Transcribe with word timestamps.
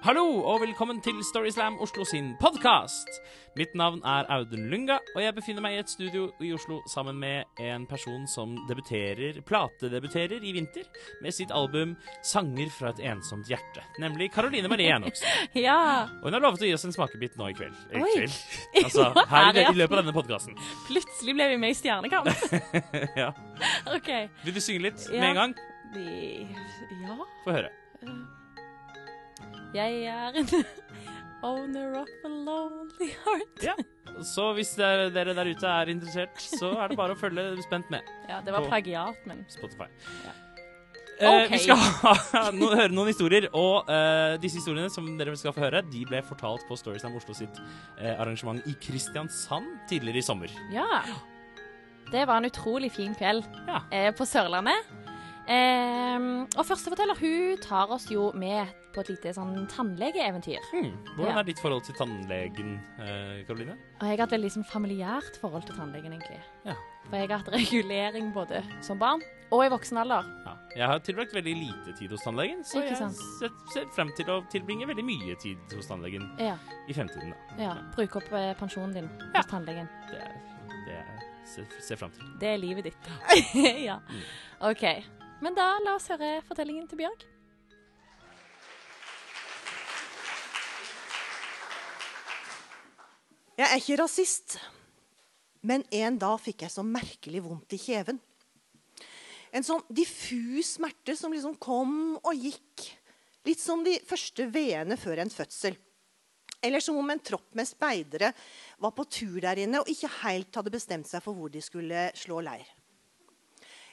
Hallo 0.00 0.22
og 0.48 0.62
velkommen 0.62 1.02
til 1.04 1.18
Storyslam 1.28 1.74
Oslo 1.84 2.06
sin 2.08 2.30
podkast. 2.40 3.08
Mitt 3.58 3.74
navn 3.76 3.98
er 4.06 4.24
Audun 4.32 4.62
Lunga, 4.72 4.96
og 5.12 5.20
jeg 5.20 5.34
befinner 5.36 5.60
meg 5.64 5.74
i 5.76 5.80
et 5.82 5.90
studio 5.92 6.30
i 6.40 6.52
Oslo 6.56 6.78
sammen 6.88 7.18
med 7.20 7.60
en 7.60 7.84
person 7.90 8.22
som 8.30 8.54
debuterer, 8.68 9.42
platedebuterer 9.44 10.40
i 10.40 10.54
vinter 10.56 10.86
med 11.20 11.36
sitt 11.36 11.52
album 11.52 11.96
'Sanger 12.24 12.70
fra 12.72 12.94
et 12.94 13.02
ensomt 13.12 13.50
hjerte', 13.52 13.84
nemlig 14.00 14.30
Caroline 14.32 14.68
Marie 14.72 14.88
Enoksen. 14.96 15.28
Ja, 15.66 16.08
Og 16.22 16.24
hun 16.30 16.32
har 16.32 16.40
lovet 16.46 16.62
å 16.64 16.70
gi 16.70 16.74
oss 16.74 16.84
en 16.88 16.96
smakebit 16.96 17.36
nå 17.36 17.50
i 17.50 17.58
kveld. 17.60 17.76
I 17.92 18.00
kveld. 18.00 18.40
Altså, 18.84 19.12
her 19.28 19.52
i, 19.52 19.66
i 19.68 19.76
løpet 19.82 19.98
av 19.98 20.04
denne 20.04 20.16
podkasten. 20.16 20.56
plutselig 20.88 21.34
ble 21.36 21.48
vi 21.52 21.56
med 21.60 21.70
i 21.70 21.74
Stjernekamp. 21.76 22.32
Ja. 23.20 23.34
OK. 23.92 24.08
Vil 24.46 24.54
du 24.56 24.60
synge 24.64 24.80
litt 24.88 25.04
Ja. 25.12 25.20
med 25.20 25.28
en 25.30 25.36
gang? 25.36 25.54
Ja 27.04 27.16
Få 27.44 27.50
høre. 27.52 27.68
Jeg 29.74 30.02
er 30.10 30.36
en 30.40 30.48
owner 31.50 31.94
of 32.02 32.08
a 32.24 32.28
lonely 32.28 33.10
heart. 33.24 33.62
Ja. 33.64 33.74
Så 34.26 34.50
hvis 34.56 34.74
dere, 34.76 35.08
dere 35.14 35.32
der 35.36 35.48
ute 35.54 35.68
er 35.70 35.88
interessert, 35.92 36.36
så 36.42 36.72
er 36.82 36.90
det 36.92 36.98
bare 36.98 37.14
å 37.14 37.18
følge 37.20 37.44
spent 37.64 37.90
med. 37.94 38.02
Ja, 38.30 38.40
det 38.44 38.52
var 38.54 38.66
plagiat, 38.68 39.22
men 39.26 39.44
Spotify. 39.50 39.86
Ja. 40.26 40.34
Eh, 41.20 41.50
Vi 41.52 41.58
skal 41.60 41.80
no, 42.58 42.70
høre 42.72 42.92
noen 42.94 43.10
historier, 43.12 43.46
og 43.56 43.88
eh, 43.92 44.36
disse 44.40 44.56
historiene 44.60 44.88
som 44.92 45.04
dere 45.18 45.34
skal 45.36 45.52
få 45.56 45.64
høre, 45.66 45.82
de 45.92 46.04
ble 46.08 46.22
fortalt 46.24 46.64
på 46.68 46.78
Storyslam 46.80 47.16
Oslo 47.18 47.34
sitt 47.36 47.58
eh, 47.98 48.14
arrangement 48.16 48.62
i 48.70 48.72
Kristiansand 48.80 49.68
tidligere 49.90 50.22
i 50.22 50.26
sommer. 50.26 50.54
ja. 50.74 51.02
Det 52.10 52.24
var 52.26 52.40
en 52.40 52.48
utrolig 52.48 52.88
fin 52.90 53.12
kveld 53.14 53.44
Ja. 53.68 53.84
eh, 53.94 54.08
på 54.18 54.24
Sørlandet. 54.26 54.88
Ehm, 55.48 56.46
og 56.56 56.66
førsteforteller 56.66 57.18
hun 57.20 57.56
tar 57.64 57.90
oss 57.94 58.06
jo 58.12 58.30
med 58.38 58.68
på 58.94 59.00
et 59.04 59.08
lite 59.12 59.32
sånn 59.34 59.66
tannlegeeventyr. 59.70 60.58
Mm. 60.74 60.92
Hvordan 61.16 61.28
Ja. 61.34 61.38
er 61.38 61.44
ditt 61.44 61.58
forhold 61.62 61.84
til 61.84 61.94
tannlegen, 61.94 62.80
eh, 62.98 63.44
Karoline? 63.46 63.76
Og 64.00 64.06
jeg 64.08 64.18
har 64.18 64.26
hatt 64.26 64.30
veldig 64.34 64.50
sånn 64.50 64.66
familiært 64.66 65.36
forhold 65.40 65.66
til 65.66 65.76
tannlegen, 65.76 66.12
egentlig. 66.12 66.40
Ja. 66.66 66.74
For 67.08 67.16
jeg 67.16 67.28
har 67.30 67.38
hatt 67.38 67.48
regulering 67.52 68.32
både 68.34 68.62
som 68.82 68.98
barn 68.98 69.22
og 69.52 69.64
i 69.64 69.68
voksen 69.68 69.96
alder. 69.98 70.24
Ja. 70.46 70.56
Jeg 70.76 70.86
har 70.86 70.98
tilbrakt 71.00 71.32
veldig 71.32 71.54
lite 71.56 71.96
tid 71.98 72.10
hos 72.10 72.22
tannlegen, 72.22 72.62
så 72.64 72.82
jeg 72.82 72.96
ser, 72.96 73.86
frem 73.94 74.12
til 74.16 74.26
å 74.26 74.48
tilbringe 74.50 74.86
veldig 74.86 75.04
mye 75.04 75.36
tid 75.40 75.58
hos 75.74 75.86
tannlegen 75.86 76.28
Ja, 76.38 76.56
i 76.88 76.92
fremtiden. 76.92 77.32
Da. 77.56 77.62
ja. 77.62 77.74
Bruke 77.96 78.16
opp 78.16 78.32
eh, 78.32 78.54
pensjonen 78.54 78.92
din 78.94 79.08
hos 79.34 79.46
tannlegen. 79.46 79.88
Det 80.10 80.20
er 80.20 80.34
det 80.86 80.94
jeg 80.94 81.06
ser, 81.46 81.64
ser 81.80 81.96
frem 81.96 82.10
til. 82.10 82.24
Det 82.38 82.48
er 82.54 82.58
livet 82.58 82.84
ditt. 82.84 82.96
ja. 83.88 83.98
OK. 84.60 85.04
Men 85.40 85.56
da 85.56 85.66
la 85.80 85.94
oss 85.96 86.10
høre 86.12 86.40
fortellingen 86.44 86.84
til 86.88 87.00
Bjørg. 87.00 87.22
Jeg 93.60 93.66
er 93.66 93.76
ikke 93.76 93.96
rasist, 94.00 94.56
men 95.64 95.84
en 95.92 96.16
dag 96.20 96.38
fikk 96.40 96.64
jeg 96.64 96.72
så 96.72 96.84
merkelig 96.84 97.42
vondt 97.44 97.76
i 97.76 97.80
kjeven. 97.80 98.20
En 99.52 99.66
sånn 99.66 99.82
diffus 99.88 100.76
smerte 100.76 101.16
som 101.18 101.32
liksom 101.34 101.56
kom 101.60 101.94
og 102.20 102.32
gikk. 102.36 102.86
Litt 103.48 103.60
som 103.60 103.82
de 103.84 103.96
første 104.06 104.46
veene 104.52 104.96
før 105.00 105.24
en 105.24 105.32
fødsel. 105.32 105.76
Eller 106.60 106.84
som 106.84 106.98
om 107.00 107.12
en 107.12 107.22
tropp 107.24 107.56
med 107.56 107.68
speidere 107.68 108.34
var 108.80 108.92
på 108.96 109.08
tur 109.08 109.40
der 109.40 109.62
inne 109.64 109.80
og 109.80 109.88
ikke 109.88 110.12
helt 110.20 110.60
hadde 110.60 110.72
bestemt 110.72 111.08
seg 111.08 111.24
for 111.24 111.36
hvor 111.36 111.52
de 111.52 111.64
skulle 111.64 112.10
slå 112.20 112.42
leir. 112.44 112.68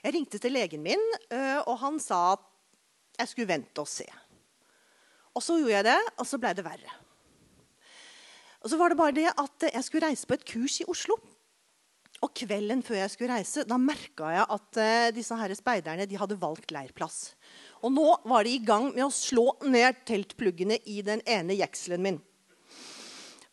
Jeg 0.03 0.13
ringte 0.13 0.39
til 0.41 0.53
legen 0.53 0.83
min, 0.85 1.01
øh, 1.33 1.59
og 1.65 1.79
han 1.81 1.99
sa 2.01 2.37
at 2.37 2.45
jeg 3.17 3.31
skulle 3.31 3.49
vente 3.49 3.81
og 3.81 3.89
se. 3.89 4.05
Og 5.33 5.43
så 5.43 5.57
gjorde 5.57 5.75
jeg 5.75 5.87
det, 5.89 5.99
og 6.17 6.27
så 6.29 6.39
blei 6.41 6.53
det 6.57 6.65
verre. 6.65 6.93
Og 8.61 8.71
så 8.71 8.77
var 8.79 8.89
det 8.89 8.99
bare 8.99 9.15
det 9.15 9.27
at 9.29 9.67
jeg 9.69 9.83
skulle 9.85 10.07
reise 10.09 10.27
på 10.27 10.37
et 10.37 10.45
kurs 10.45 10.79
i 10.81 10.87
Oslo. 10.89 11.17
Og 12.25 12.31
kvelden 12.33 12.81
før 12.81 12.97
jeg 13.03 13.11
skulle 13.13 13.35
reise, 13.35 13.65
da 13.69 13.77
merka 13.77 14.31
jeg 14.33 14.45
at 14.55 14.79
eh, 14.81 15.09
disse 15.13 15.35
her 15.37 15.53
speiderne 15.53 16.07
de 16.09 16.17
hadde 16.17 16.39
valgt 16.41 16.73
leirplass. 16.73 17.35
Og 17.85 17.93
nå 17.93 18.07
var 18.25 18.47
de 18.47 18.55
i 18.55 18.63
gang 18.65 18.89
med 18.89 19.05
å 19.05 19.13
slå 19.13 19.51
ned 19.69 20.01
teltpluggene 20.09 20.79
i 20.89 21.03
den 21.05 21.21
ene 21.29 21.59
jekselen 21.59 22.01
min. 22.01 22.19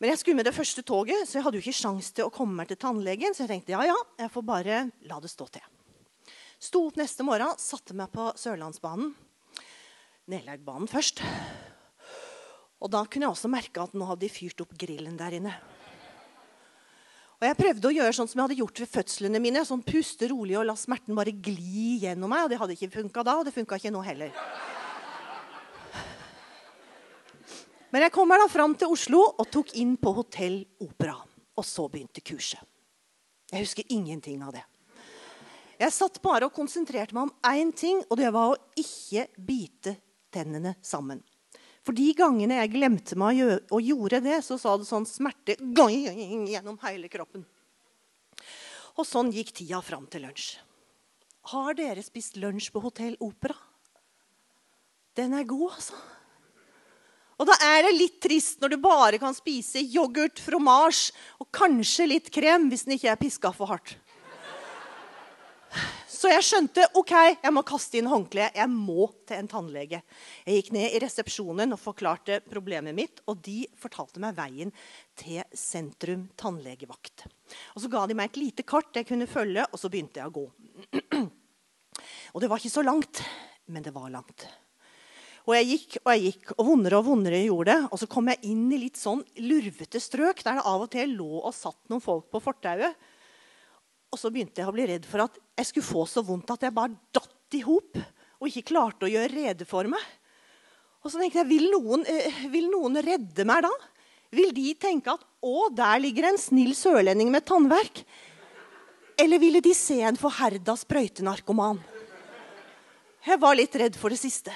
Men 0.00 0.10
jeg 0.10 0.22
skulle 0.22 0.40
med 0.40 0.48
det 0.48 0.56
første 0.56 0.82
toget, 0.84 1.28
så 1.28 1.38
jeg 1.38 1.44
hadde 1.44 1.60
jo 1.60 1.64
ikke 1.66 1.76
sjans 1.76 2.10
til 2.16 2.26
å 2.26 2.32
komme 2.32 2.56
meg 2.56 2.72
til 2.72 2.80
tannlegen. 2.80 3.36
Så 3.36 3.44
jeg 3.44 3.52
tenkte 3.52 3.76
ja, 3.76 3.84
ja, 3.92 4.00
jeg 4.24 4.32
får 4.32 4.48
bare 4.48 4.82
la 5.08 5.20
det 5.20 5.32
stå 5.32 5.46
til. 5.52 5.73
Sto 6.64 6.86
opp 6.88 6.96
neste 6.96 7.24
morgen, 7.26 7.58
satte 7.60 7.92
meg 7.96 8.08
på 8.14 8.30
Sørlandsbanen. 8.40 9.10
Nedleggbanen 10.32 10.88
først. 10.88 11.20
Og 12.80 12.88
da 12.92 13.02
kunne 13.04 13.26
jeg 13.26 13.34
også 13.34 13.50
merke 13.52 13.82
at 13.82 13.92
nå 13.92 14.06
hadde 14.08 14.24
de 14.24 14.32
fyrt 14.32 14.62
opp 14.64 14.72
grillen 14.80 15.18
der 15.20 15.36
inne. 15.36 15.52
Og 17.36 17.44
Jeg 17.44 17.58
prøvde 17.58 17.90
å 17.90 17.92
gjøre 17.92 18.16
sånn 18.16 18.30
som 18.30 18.40
jeg 18.40 18.46
hadde 18.46 18.58
gjort 18.62 18.80
ved 18.80 18.92
fødslene 18.94 19.42
mine. 19.44 19.66
sånn 19.68 19.84
Puste 19.84 20.30
rolig 20.32 20.56
og 20.56 20.64
la 20.70 20.76
smerten 20.78 21.12
bare 21.18 21.36
gli 21.36 21.98
gjennom 22.06 22.32
meg. 22.32 22.46
og 22.46 22.50
Det 22.54 22.60
hadde 22.62 22.76
ikke 22.78 22.94
funka 22.96 23.26
da, 23.28 23.36
og 23.36 23.44
det 23.44 23.52
funka 23.52 23.76
ikke 23.76 23.92
nå 23.92 24.00
heller. 24.06 24.32
Men 27.92 28.08
jeg 28.08 28.14
kommer 28.14 28.40
da 28.40 28.48
fram 28.48 28.72
til 28.74 28.88
Oslo 28.88 29.20
og 29.36 29.50
tok 29.52 29.76
inn 29.76 29.98
på 30.00 30.16
Hotell 30.16 30.62
Opera. 30.80 31.18
Og 31.60 31.64
så 31.68 31.90
begynte 31.92 32.24
kurset. 32.24 32.64
Jeg 33.52 33.68
husker 33.68 33.84
ingenting 33.92 34.40
av 34.42 34.56
det. 34.56 34.64
Jeg 35.80 35.94
satt 35.94 36.20
bare 36.22 36.48
og 36.48 36.54
konsentrerte 36.54 37.16
meg 37.16 37.28
om 37.28 37.50
én 37.50 37.72
ting, 37.74 38.02
og 38.08 38.18
det 38.20 38.30
var 38.34 38.52
å 38.52 38.60
ikke 38.78 39.26
bite 39.36 39.96
tennene 40.34 40.76
sammen. 40.84 41.22
For 41.84 41.96
de 41.96 42.06
gangene 42.16 42.62
jeg 42.62 42.72
glemte 42.78 43.16
meg 43.20 43.42
og 43.44 43.80
gjorde 43.82 44.22
det, 44.24 44.38
så 44.46 44.56
sa 44.60 44.76
det 44.80 44.88
sånn 44.88 45.04
smerte 45.08 45.58
gjennom 45.60 46.78
hele 46.86 47.10
kroppen. 47.12 47.44
Og 48.94 49.04
sånn 49.04 49.32
gikk 49.34 49.52
tida 49.58 49.82
fram 49.84 50.06
til 50.08 50.24
lunsj. 50.24 50.54
Har 51.52 51.76
dere 51.76 52.00
spist 52.00 52.38
lunsj 52.40 52.70
på 52.72 52.80
Hotell 52.80 53.18
Opera? 53.20 53.56
Den 55.14 55.34
er 55.36 55.44
god, 55.46 55.74
altså. 55.76 55.98
Og 57.34 57.48
da 57.50 57.56
er 57.66 57.82
det 57.84 57.96
litt 57.98 58.16
trist 58.22 58.62
når 58.62 58.72
du 58.72 58.78
bare 58.80 59.18
kan 59.20 59.34
spise 59.36 59.82
yoghurt, 59.82 60.38
fromasj 60.40 61.10
og 61.42 61.50
kanskje 61.54 62.06
litt 62.08 62.30
krem 62.32 62.70
hvis 62.70 62.86
den 62.86 62.96
ikke 62.96 63.10
er 63.12 63.20
piska 63.20 63.50
for 63.52 63.74
hardt. 63.74 63.96
Så 66.24 66.30
jeg 66.32 66.44
skjønte 66.46 66.84
ok, 66.96 67.10
jeg 67.36 67.52
må 67.52 67.60
kaste 67.68 67.98
inn 67.98 68.06
håndkleet. 68.08 68.54
Jeg 68.56 68.70
må 68.72 69.10
til 69.28 69.42
en 69.42 69.48
tannlege. 69.50 69.98
Jeg 70.48 70.56
gikk 70.56 70.70
ned 70.72 70.94
i 70.96 71.00
resepsjonen 71.02 71.76
og 71.76 71.82
forklarte 71.82 72.38
problemet 72.48 72.96
mitt. 72.96 73.20
Og 73.28 73.42
de 73.44 73.66
fortalte 73.76 74.22
meg 74.24 74.32
veien 74.38 74.72
til 75.20 75.42
sentrum 75.52 76.22
tannlegevakt. 76.40 77.26
Og 77.76 77.84
Så 77.84 77.92
ga 77.92 78.06
de 78.08 78.16
meg 78.16 78.32
et 78.32 78.40
lite 78.40 78.64
kart 78.64 78.96
jeg 78.96 79.04
kunne 79.10 79.28
følge, 79.28 79.66
og 79.68 79.76
så 79.76 79.92
begynte 79.92 80.22
jeg 80.22 80.32
å 80.32 80.36
gå. 80.40 80.48
Og 82.32 82.40
det 82.40 82.48
var 82.48 82.58
ikke 82.58 82.72
så 82.72 82.82
langt, 82.88 83.20
men 83.68 83.84
det 83.84 83.92
var 83.92 84.08
langt. 84.08 84.48
Og 85.44 85.52
jeg 85.58 85.68
gikk 85.74 85.98
og 86.00 86.08
jeg 86.14 86.22
gikk, 86.24 86.54
og 86.56 86.70
vondere 86.70 87.02
og 87.02 87.10
vondere 87.10 87.44
gjorde 87.44 87.74
det. 87.74 87.90
Og 87.92 88.00
så 88.00 88.08
kom 88.08 88.32
jeg 88.32 88.48
inn 88.48 88.64
i 88.72 88.80
litt 88.80 88.96
sånn 88.96 89.20
lurvete 89.44 90.00
strøk 90.00 90.40
der 90.40 90.56
det 90.56 90.64
av 90.72 90.88
og 90.88 90.88
til 90.96 91.18
lå 91.20 91.34
og 91.42 91.52
satt 91.52 91.82
noen 91.92 92.02
folk 92.02 92.32
på 92.32 92.40
fortauet. 92.48 92.96
Og 94.14 94.20
så 94.20 94.30
begynte 94.30 94.62
jeg 94.62 94.70
å 94.70 94.74
bli 94.74 94.86
redd 94.86 95.06
for 95.10 95.24
at 95.24 95.38
jeg 95.58 95.66
skulle 95.72 95.88
få 95.88 96.04
så 96.06 96.22
vondt 96.22 96.52
at 96.54 96.62
jeg 96.62 96.74
bare 96.74 96.94
datt 97.14 97.56
i 97.58 97.64
hop 97.66 97.98
og 97.98 98.46
ikke 98.46 98.68
klarte 98.68 99.08
å 99.08 99.10
gjøre 99.10 99.32
rede 99.32 99.66
for 99.66 99.88
meg. 99.90 100.02
Og 101.02 101.10
så 101.10 101.18
tenkte 101.18 101.42
jeg, 101.42 101.50
vil 101.50 101.66
noen, 101.72 102.04
eh, 102.08 102.44
vil 102.52 102.68
noen 102.70 103.00
redde 103.02 103.44
meg 103.48 103.64
da? 103.66 103.72
Vil 104.34 104.54
de 104.54 104.70
tenke 104.78 105.12
at 105.12 105.24
å, 105.44 105.66
der 105.74 105.98
ligger 106.02 106.28
en 106.30 106.38
snill 106.40 106.72
sørlending 106.78 107.32
med 107.34 107.44
tannverk? 107.48 108.04
Eller 109.20 109.42
ville 109.42 109.62
de 109.62 109.74
se 109.76 109.98
en 110.06 110.18
forherda 110.18 110.76
sprøytenarkoman? 110.78 111.82
Jeg 113.24 113.40
var 113.42 113.58
litt 113.58 113.74
redd 113.80 113.98
for 113.98 114.14
det 114.14 114.20
siste. 114.22 114.54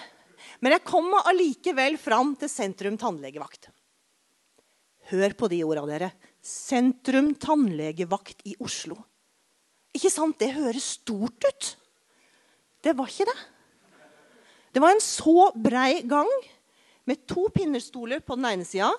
Men 0.63 0.75
jeg 0.77 0.87
kom 0.87 1.11
allikevel 1.19 1.99
fram 2.01 2.35
til 2.39 2.51
sentrum 2.51 2.99
tannlegevakt. 3.01 3.71
Hør 5.11 5.37
på 5.39 5.49
de 5.51 5.63
orda, 5.65 5.87
dere. 5.89 6.11
Sentrum 6.45 7.33
tannlegevakt 7.41 8.43
i 8.49 8.57
Oslo. 8.63 8.99
Ikke 9.99 10.13
sant? 10.15 10.39
Det 10.39 10.55
høres 10.55 10.95
stort 11.01 11.43
ut. 11.43 11.73
Det 12.87 12.95
var 12.95 13.11
ikke 13.11 13.27
det. 13.27 13.39
Det 14.71 14.83
var 14.85 14.95
en 14.95 15.03
så 15.03 15.51
brei 15.59 16.05
gang 16.07 16.29
med 17.09 17.25
to 17.27 17.49
pinnestoler 17.51 18.23
på 18.23 18.37
den 18.39 18.47
ene 18.47 18.67
sida, 18.69 18.93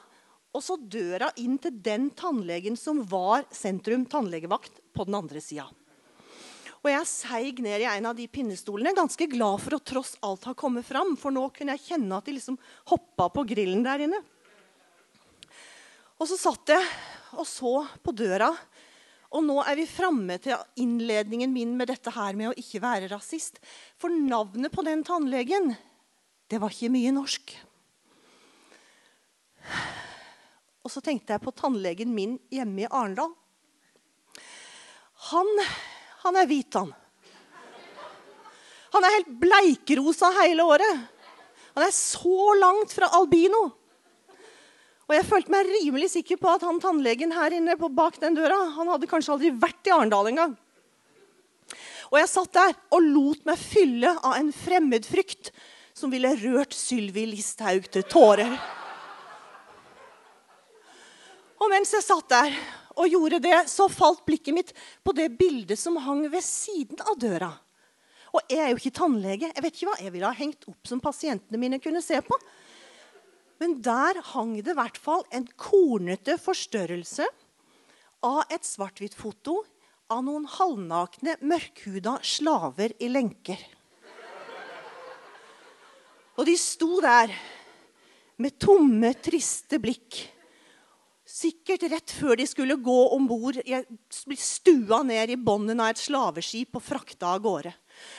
og 0.50 0.64
så 0.66 0.76
døra 0.76 1.30
inn 1.40 1.60
til 1.62 1.78
den 1.86 2.10
tannlegen 2.18 2.76
som 2.76 3.04
var 3.08 3.46
sentrum 3.54 4.04
tannlegevakt, 4.10 4.82
på 4.92 5.06
den 5.08 5.16
andre 5.16 5.40
sida. 5.40 5.68
Og 6.80 6.90
jeg 6.90 7.08
seig 7.12 7.60
ned 7.64 7.84
i 7.84 7.88
en 7.88 8.08
av 8.10 8.18
de 8.18 8.26
pinnestolene, 8.32 8.96
ganske 8.98 9.28
glad 9.32 9.62
for 9.62 9.78
å 9.78 9.84
tross 9.84 10.16
alt 10.26 10.48
ha 10.50 10.56
kommet 10.58 10.88
fram. 10.88 11.14
For 11.20 11.32
nå 11.32 11.46
kunne 11.56 11.76
jeg 11.76 11.92
kjenne 11.94 12.18
at 12.18 12.28
de 12.28 12.36
liksom 12.38 12.58
hoppa 12.92 13.28
på 13.36 13.46
grillen 13.48 13.84
der 13.86 14.06
inne. 14.08 14.20
Og 16.20 16.28
så 16.28 16.40
satt 16.40 16.72
jeg 16.72 16.84
og 17.38 17.46
så 17.48 17.74
på 18.04 18.16
døra. 18.16 18.50
Og 19.30 19.44
nå 19.46 19.60
er 19.62 19.78
vi 19.78 19.86
framme 19.86 20.40
til 20.42 20.58
innledningen 20.82 21.52
min 21.54 21.76
med 21.78 21.92
dette 21.92 22.14
her 22.16 22.38
med 22.38 22.50
å 22.50 22.58
ikke 22.58 22.82
være 22.82 23.12
rasist. 23.12 23.60
For 24.02 24.10
navnet 24.10 24.74
på 24.74 24.86
den 24.88 25.04
tannlegen, 25.06 25.76
det 26.50 26.58
var 26.62 26.74
ikke 26.74 26.90
mye 26.94 27.14
norsk. 27.14 27.54
Og 30.82 30.90
så 30.90 31.04
tenkte 31.06 31.36
jeg 31.36 31.44
på 31.44 31.54
tannlegen 31.54 32.10
min 32.16 32.40
hjemme 32.50 32.88
i 32.88 32.90
Arendal. 32.90 33.36
Han, 35.30 35.50
han 36.24 36.40
er 36.40 36.50
hvit, 36.50 36.74
han. 36.80 36.90
Han 38.96 39.06
er 39.06 39.18
helt 39.20 39.34
bleikrosa 39.42 40.32
hele 40.40 40.66
året. 40.66 41.04
Han 41.76 41.86
er 41.86 41.94
så 41.94 42.56
langt 42.58 42.96
fra 42.96 43.12
albino. 43.20 43.68
Og 45.10 45.16
jeg 45.18 45.26
følte 45.26 45.50
meg 45.50 45.66
rimelig 45.66 46.12
sikker 46.14 46.38
på 46.38 46.52
at 46.54 46.64
han 46.68 46.78
tannlegen 46.82 47.34
her 47.34 47.56
inne 47.58 47.74
på 47.80 47.90
bak 47.90 48.20
den 48.22 48.36
døra, 48.38 48.60
han 48.76 48.92
hadde 48.94 49.10
kanskje 49.10 49.34
aldri 49.34 49.50
vært 49.58 49.90
i 49.90 49.94
Arendal 49.96 50.30
engang. 50.30 50.54
Og 52.10 52.18
jeg 52.20 52.30
satt 52.30 52.54
der 52.54 52.76
og 52.94 53.06
lot 53.06 53.42
meg 53.50 53.58
fylle 53.58 54.12
av 54.22 54.38
en 54.38 54.52
fremmedfrykt 54.54 55.50
som 55.98 56.14
ville 56.14 56.36
rørt 56.44 56.78
Sylvi 56.78 57.26
Listhaug 57.32 57.90
til 57.90 58.06
tårer. 58.10 58.54
Og 61.60 61.74
mens 61.74 61.92
jeg 61.98 62.06
satt 62.06 62.30
der 62.30 62.54
og 63.00 63.10
gjorde 63.10 63.42
det, 63.44 63.58
så 63.72 63.90
falt 63.90 64.22
blikket 64.28 64.56
mitt 64.56 64.72
på 65.06 65.14
det 65.18 65.32
bildet 65.40 65.80
som 65.80 65.98
hang 66.06 66.26
ved 66.30 66.46
siden 66.46 67.02
av 67.02 67.18
døra. 67.20 67.52
Og 68.30 68.46
jeg 68.46 68.62
er 68.62 68.72
jo 68.72 68.78
ikke 68.78 68.98
tannlege. 69.00 69.50
Jeg 69.50 69.64
vet 69.66 69.76
ikke 69.76 69.90
hva 69.90 70.02
jeg 70.04 70.14
ville 70.14 70.30
ha 70.30 70.38
hengt 70.38 70.68
opp 70.70 70.90
som 70.90 71.02
pasientene 71.02 71.62
mine 71.62 71.82
kunne 71.82 72.02
se 72.06 72.20
på. 72.22 72.38
Men 73.60 73.80
der 73.84 74.22
hang 74.32 74.56
det 74.62 74.72
i 74.72 74.78
hvert 74.78 74.98
fall 75.00 75.26
en 75.36 75.48
kornete 75.60 76.38
forstørrelse 76.40 77.28
av 78.26 78.42
et 78.52 78.66
svart-hvitt-foto 78.68 79.60
av 80.10 80.24
noen 80.26 80.48
halvnakne, 80.50 81.36
mørkhuda 81.46 82.18
slaver 82.26 82.96
i 83.04 83.12
lenker. 83.12 83.62
Og 86.40 86.48
de 86.48 86.56
sto 86.56 87.02
der 87.04 87.34
med 88.40 88.56
tomme, 88.64 89.12
triste 89.20 89.80
blikk. 89.84 90.22
Sikkert 91.30 91.84
rett 91.92 92.14
før 92.16 92.40
de 92.40 92.46
skulle 92.50 92.80
gå 92.82 93.00
om 93.14 93.28
bord, 93.30 93.60
stua 94.40 95.02
ned 95.06 95.36
i 95.36 95.38
bånden 95.38 95.84
av 95.84 95.92
et 95.92 96.02
slaveskip 96.02 96.80
og 96.80 96.84
frakta 96.84 97.36
av 97.36 97.44
gårde. 97.44 97.74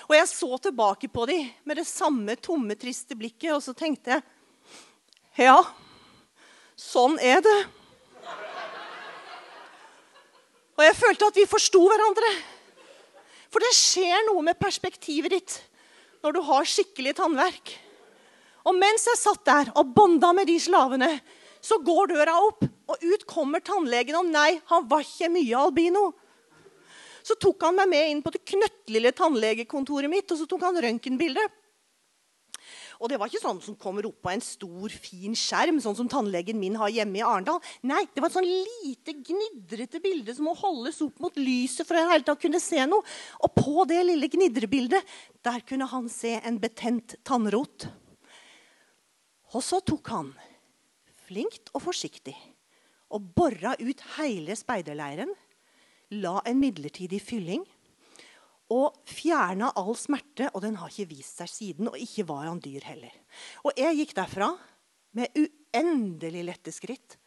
Og 0.07 0.15
jeg 0.15 0.29
så 0.31 0.61
tilbake 0.69 1.09
på 1.11 1.25
dem 1.33 1.49
med 1.67 1.81
det 1.81 1.89
samme 1.89 2.37
tomme, 2.37 2.77
triste 2.79 3.17
blikket, 3.19 3.55
og 3.57 3.65
så 3.65 3.75
tenkte 3.75 4.15
jeg 4.15 4.27
Ja, 5.39 5.61
sånn 6.75 7.19
er 7.23 7.43
det. 7.45 7.59
Og 10.81 10.87
jeg 10.87 10.97
følte 10.97 11.29
at 11.29 11.37
vi 11.39 11.45
forsto 11.49 11.83
hverandre. 11.85 12.31
For 13.51 13.63
det 13.63 13.75
skjer 13.77 14.25
noe 14.31 14.43
med 14.47 14.59
perspektivet 14.59 15.35
ditt 15.35 15.59
når 16.25 16.37
du 16.37 16.41
har 16.47 16.69
skikkelig 16.69 17.15
tannverk. 17.19 17.75
Og 18.69 18.77
mens 18.77 19.07
jeg 19.09 19.21
satt 19.21 19.45
der 19.49 19.71
og 19.75 19.93
bonda 19.97 20.33
med 20.37 20.49
de 20.51 20.57
slavene, 20.61 21.11
så 21.61 21.79
går 21.85 22.13
døra 22.13 22.35
opp, 22.41 22.65
og 22.89 23.05
ut 23.05 23.25
kommer 23.29 23.63
tannlegen. 23.65 24.17
Og 24.21 24.29
nei, 24.33 24.61
han 24.73 24.87
var 24.89 25.05
ikke 25.05 25.31
mye 25.33 25.63
albino. 25.69 26.11
Så 27.25 27.37
tok 27.41 27.67
han 27.67 27.77
meg 27.77 27.91
med 27.93 28.11
inn 28.11 28.23
på 28.25 28.33
det 28.35 28.43
knøttlille 28.49 29.13
tannlegekontoret 29.17 30.11
mitt, 30.13 30.31
og 30.33 30.41
så 30.41 30.49
tok 30.49 30.65
han 30.65 30.81
røntgenbilde. 30.81 31.45
Og 33.01 33.09
det 33.09 33.17
var 33.17 33.31
ikke 33.31 33.41
sånn 33.41 33.63
som 33.65 33.77
kommer 33.81 34.05
opp 34.05 34.19
på 34.21 34.29
en 34.29 34.43
stor, 34.45 34.93
fin 34.93 35.33
skjerm, 35.39 35.79
sånn 35.81 35.97
som 35.97 36.09
tannlegen 36.13 36.59
min 36.61 36.77
har 36.77 36.93
hjemme 36.93 37.17
i 37.17 37.25
Arendal. 37.25 37.63
Nei, 37.89 38.03
det 38.13 38.21
var 38.21 38.29
et 38.29 38.37
sånn 38.37 38.49
lite, 38.49 39.15
gnidrete 39.25 40.03
bilde 40.05 40.35
som 40.37 40.51
må 40.51 40.53
holdes 40.59 41.01
opp 41.07 41.23
mot 41.25 41.41
lyset 41.41 41.89
for 41.89 41.97
å 41.97 42.05
hele 42.11 42.27
tatt 42.27 42.43
kunne 42.43 42.61
se 42.61 42.85
noe. 42.85 43.01
Og 43.41 43.57
på 43.57 43.87
det 43.89 44.03
lille 44.05 44.29
gnidrebildet 44.29 45.17
der 45.41 45.65
kunne 45.65 45.89
han 45.89 46.13
se 46.13 46.37
en 46.45 46.61
betent 46.61 47.17
tannrot. 47.25 47.89
Og 49.57 49.65
så 49.65 49.81
tok 49.81 50.13
han, 50.13 50.35
flinkt 51.25 51.73
og 51.73 51.87
forsiktig, 51.89 52.37
og 53.11 53.33
bora 53.35 53.73
ut 53.81 54.05
hele 54.19 54.55
speiderleiren, 54.59 55.33
la 56.21 56.37
en 56.45 56.61
midlertidig 56.61 57.23
fylling 57.25 57.65
og 58.71 59.01
fjerna 59.09 59.73
all 59.79 59.97
smerte, 59.99 60.49
og 60.55 60.63
den 60.63 60.79
har 60.79 60.93
ikke 60.93 61.11
vist 61.11 61.41
seg 61.41 61.51
siden. 61.51 61.91
Og 61.91 61.99
ikke 61.99 62.27
var 62.29 62.47
han 62.47 62.63
dyr 62.63 62.87
heller. 62.87 63.15
Og 63.67 63.75
jeg 63.79 63.99
gikk 63.99 64.15
derfra 64.19 64.53
med 65.19 65.35
uendelig 65.35 66.45
lette 66.47 66.75
skritt 66.75 67.19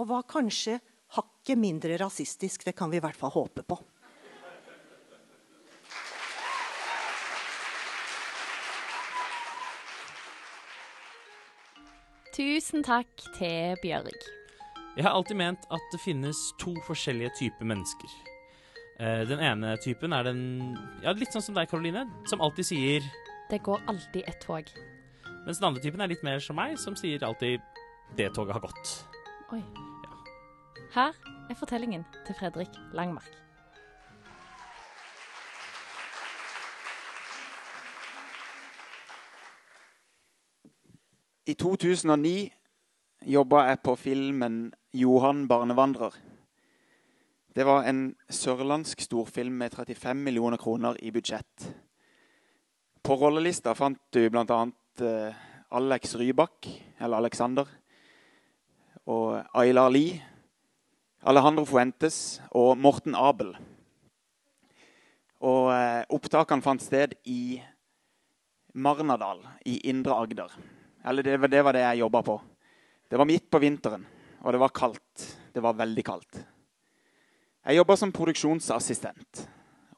og 0.00 0.08
var 0.10 0.26
kanskje 0.30 0.80
hakket 1.14 1.58
mindre 1.58 1.98
rasistisk. 2.00 2.64
Det 2.66 2.74
kan 2.76 2.90
vi 2.90 2.98
i 2.98 3.04
hvert 3.04 3.18
fall 3.18 3.34
håpe 3.34 3.62
på. 3.66 3.78
Tusen 12.30 12.84
takk 12.86 13.10
til 13.36 13.76
Bjørg. 13.82 14.28
Jeg 14.96 15.04
har 15.04 15.12
alltid 15.12 15.36
ment 15.36 15.66
at 15.74 15.92
det 15.92 16.00
finnes 16.02 16.38
to 16.62 16.72
forskjellige 16.86 17.34
typer 17.42 17.68
mennesker. 17.68 18.29
Eh, 19.00 19.28
Den 19.28 19.40
ene 19.40 19.76
typen 19.80 20.12
er 20.12 20.26
den 20.28 20.40
ja, 21.00 21.14
litt 21.16 21.32
sånn 21.32 21.44
som 21.44 21.56
deg, 21.56 21.70
Karoline, 21.70 22.04
som 22.28 22.42
alltid 22.44 22.68
sier 22.68 23.06
Det 23.48 23.62
går 23.64 23.80
alltid 23.88 24.26
et 24.28 24.40
tog. 24.44 24.68
Mens 25.46 25.58
den 25.58 25.68
andre 25.70 25.80
typen 25.80 26.02
er 26.04 26.10
litt 26.12 26.24
mer 26.26 26.42
som 26.44 26.58
meg, 26.60 26.76
som 26.78 26.96
sier 26.96 27.24
alltid 27.24 27.60
'det 28.16 28.34
toget 28.34 28.52
har 28.52 28.60
gått'. 28.60 29.04
Oi. 29.52 29.62
Her 30.92 31.14
er 31.48 31.54
fortellingen 31.54 32.04
til 32.26 32.34
Fredrik 32.34 32.68
Langmark. 32.92 33.30
I 41.46 41.54
2009 41.54 42.52
jobba 43.26 43.64
jeg 43.68 43.80
på 43.80 43.96
filmen 43.96 44.74
'Johan 44.92 45.48
barnevandrer'. 45.48 46.29
Det 47.54 47.64
var 47.66 47.82
en 47.88 48.02
sørlandsk 48.30 49.00
storfilm 49.02 49.56
med 49.58 49.74
35 49.74 50.20
millioner 50.22 50.60
kroner 50.60 50.98
i 51.02 51.10
budsjett. 51.10 51.66
På 53.02 53.16
rollelista 53.18 53.74
fant 53.74 53.98
du 54.14 54.22
bl.a. 54.30 54.60
Eh, 55.00 55.34
Alex 55.70 56.14
Rybak, 56.18 56.66
eller 56.98 57.16
Alexander, 57.22 57.66
og 59.06 59.40
Aylar 59.56 59.90
Lie, 59.90 60.18
Alejandro 61.26 61.64
Fuentes 61.66 62.40
og 62.56 62.76
Morten 62.78 63.14
Abel. 63.18 63.52
Og 65.46 65.70
eh, 65.74 66.02
Opptakene 66.12 66.62
fant 66.64 66.82
sted 66.84 67.14
i 67.30 67.58
Marnardal 68.74 69.42
i 69.66 69.78
Indre 69.90 70.18
Agder. 70.22 70.54
Eller 71.06 71.26
det, 71.26 71.38
var- 71.64 71.72
det 71.74 71.82
jeg 71.86 72.02
jobba 72.04 72.22
på. 72.22 72.38
Det 73.10 73.18
var 73.18 73.26
midt 73.26 73.48
på 73.50 73.58
vinteren, 73.62 74.04
og 74.44 74.52
det 74.54 74.60
var 74.62 74.74
kaldt. 74.76 75.26
Det 75.54 75.62
var 75.64 75.74
veldig 75.74 76.04
kaldt. 76.06 76.42
Jeg 77.60 77.76
jobber 77.76 77.98
som 78.00 78.12
produksjonsassistent. 78.12 79.42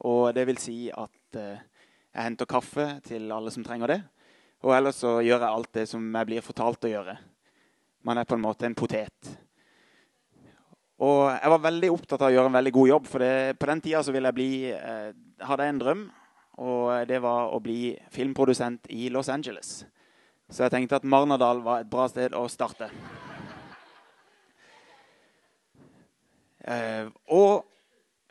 Og 0.03 0.33
det 0.35 0.43
vil 0.49 0.59
si 0.59 0.77
at 0.91 1.37
eh, 1.39 1.61
jeg 2.11 2.25
henter 2.25 2.49
kaffe 2.49 2.87
til 3.05 3.31
alle 3.31 3.53
som 3.55 3.63
trenger 3.63 3.93
det. 3.93 4.01
Og 4.67 4.75
ellers 4.75 4.99
så 4.99 5.17
gjør 5.23 5.39
jeg 5.39 5.49
alt 5.49 5.71
det 5.79 5.85
som 5.87 6.03
jeg 6.03 6.27
blir 6.27 6.43
fortalt 6.43 6.83
å 6.83 6.91
gjøre. 6.91 7.15
Man 8.03 8.19
er 8.19 8.27
på 8.27 8.35
en 8.35 8.43
måte 8.43 8.67
en 8.67 8.75
potet. 8.75 9.31
Og 11.03 11.23
jeg 11.31 11.51
var 11.55 11.63
veldig 11.63 11.91
opptatt 11.95 12.21
av 12.21 12.29
å 12.29 12.35
gjøre 12.35 12.51
en 12.51 12.59
veldig 12.59 12.75
god 12.75 12.89
jobb, 12.91 13.07
for 13.11 13.23
det, 13.23 13.55
på 13.59 13.67
den 13.71 13.81
tida 13.83 14.03
så 14.03 14.13
ville 14.15 14.29
jeg 14.29 14.37
bli 14.37 14.51
eh, 14.75 15.15
hadde 15.43 15.65
jeg 15.65 15.73
en 15.73 15.81
drøm, 15.81 16.03
og 16.63 17.09
det 17.09 17.19
var 17.23 17.55
å 17.55 17.59
bli 17.63 17.95
filmprodusent 18.13 18.91
i 18.93 19.07
Los 19.11 19.31
Angeles. 19.31 19.81
Så 20.51 20.63
jeg 20.63 20.75
tenkte 20.75 20.99
at 20.99 21.07
Marnardal 21.07 21.63
var 21.65 21.81
et 21.81 21.89
bra 21.91 22.05
sted 22.11 22.35
å 22.37 22.45
starte. 22.51 22.91
Eh, 26.52 26.52
og 26.63 27.65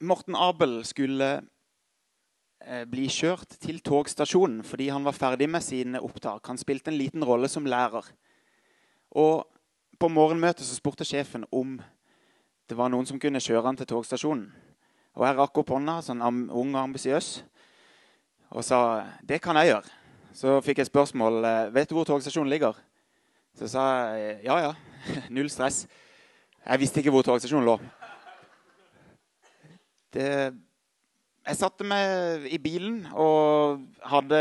Morten 0.03 0.35
Abel 0.35 0.81
skulle 0.89 1.29
eh, 2.67 2.83
bli 2.91 3.07
kjørt 3.07 3.55
til 3.62 3.79
togstasjonen 3.87 4.65
fordi 4.67 4.89
han 4.91 5.07
var 5.07 5.15
ferdig 5.15 5.47
med 5.51 5.62
sine 5.62 6.01
opptak. 6.03 6.47
Han 6.51 6.59
spilte 6.59 6.91
en 6.91 6.99
liten 6.99 7.23
rolle 7.25 7.51
som 7.51 7.69
lærer. 7.69 8.09
Og 9.15 9.45
på 10.01 10.11
morgenmøtet 10.11 10.67
så 10.67 10.75
spurte 10.75 11.07
sjefen 11.07 11.47
om 11.55 11.77
det 12.67 12.79
var 12.79 12.91
noen 12.91 13.07
som 13.07 13.21
kunne 13.23 13.43
kjøre 13.43 13.67
han 13.69 13.79
til 13.79 13.91
togstasjonen. 13.93 14.49
Og 15.15 15.27
jeg 15.29 15.39
rakk 15.39 15.62
opp 15.62 15.71
hånda, 15.75 15.99
sånn 16.03 16.23
ung 16.25 16.71
og 16.73 16.83
ambisiøs, 16.83 17.43
og 18.57 18.65
sa 18.65 18.79
det 19.23 19.43
kan 19.45 19.59
jeg 19.61 19.75
gjøre. 19.75 19.99
Så 20.35 20.59
fikk 20.65 20.81
jeg 20.81 20.89
spørsmål 20.89 21.45
eh, 21.45 21.73
vet 21.77 21.91
du 21.91 21.95
hvor 21.95 22.09
togstasjonen 22.09 22.51
ligger. 22.51 22.75
Så 23.55 23.71
sa 23.71 23.89
jeg 24.17 24.39
ja, 24.49 24.59
ja. 24.67 24.73
Null 25.35 25.51
stress. 25.53 25.85
Jeg 26.65 26.81
visste 26.83 27.03
ikke 27.03 27.15
hvor 27.15 27.27
togstasjonen 27.27 27.69
lå. 27.69 27.79
Det, 30.12 30.28
jeg 31.42 31.59
satte 31.59 31.87
meg 31.88 32.45
i 32.52 32.59
bilen 32.62 33.00
og 33.19 33.81
hadde 34.07 34.40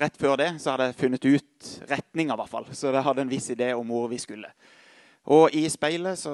rett 0.00 0.16
før 0.18 0.38
det 0.40 0.48
så 0.62 0.72
hadde 0.72 0.88
jeg 0.88 0.98
funnet 1.02 1.26
ut 1.28 1.68
retninga, 1.90 2.34
i 2.34 2.40
hvert 2.40 2.50
fall. 2.50 2.70
Så 2.74 2.90
jeg 2.90 3.04
hadde 3.06 3.26
en 3.26 3.30
viss 3.30 3.50
idé 3.52 3.72
om 3.76 3.92
hvor 3.92 4.08
vi 4.10 4.18
skulle. 4.22 4.50
Og 5.30 5.54
i 5.54 5.66
speilet, 5.70 6.18
så, 6.18 6.32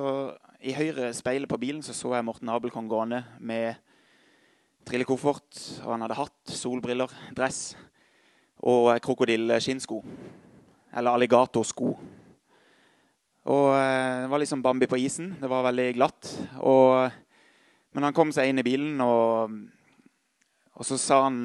i 0.65 0.73
høyre 0.73 1.11
speilet 1.17 1.51
på 1.51 1.61
bilen 1.61 1.83
så, 1.85 1.93
så 1.93 2.15
jeg 2.17 2.25
Morten 2.25 2.49
Abelkong 2.49 2.89
gående 2.89 3.21
med 3.37 3.77
trillekoffert. 4.89 5.61
Og 5.85 5.93
han 5.93 6.07
hadde 6.07 6.21
hatt, 6.23 6.39
solbriller, 6.57 7.13
dress 7.37 7.75
og 8.65 8.95
krokodilleskinnsko. 9.05 10.01
Eller 10.97 11.13
alligatorsko. 11.13 11.93
Og 13.49 13.69
eh, 13.77 14.23
det 14.25 14.31
var 14.33 14.41
liksom 14.41 14.63
Bambi 14.65 14.89
på 14.89 14.99
isen. 15.01 15.35
Det 15.41 15.51
var 15.51 15.67
veldig 15.69 15.89
glatt. 15.99 16.33
Og, 16.63 17.13
men 17.95 18.09
han 18.09 18.17
kom 18.17 18.33
seg 18.35 18.51
inn 18.51 18.61
i 18.61 18.67
bilen, 18.67 19.01
og, 19.05 19.55
og 20.77 20.87
så 20.87 20.99
sa 21.01 21.23
han, 21.27 21.39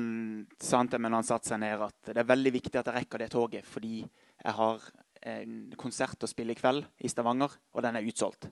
sa 0.59 0.81
han 0.81 0.91
til 0.91 1.01
meg 1.01 1.13
når 1.13 1.23
han 1.23 1.29
satte 1.29 1.51
seg 1.53 1.61
ned, 1.63 1.85
at 1.87 2.11
det 2.11 2.19
er 2.21 2.33
veldig 2.33 2.53
viktig 2.57 2.79
at 2.79 2.91
jeg 2.91 2.97
rekker 2.99 3.23
det 3.23 3.31
toget, 3.33 3.69
fordi 3.69 4.01
jeg 4.03 4.57
har 4.59 4.83
en 5.33 5.55
konsert 5.79 6.25
å 6.25 6.29
spille 6.29 6.53
i 6.53 6.59
kveld 6.59 6.83
i 6.99 7.11
Stavanger, 7.11 7.55
og 7.71 7.85
den 7.85 7.97
er 7.97 8.09
utsolgt. 8.09 8.49